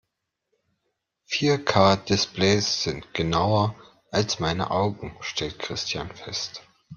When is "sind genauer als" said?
2.81-4.39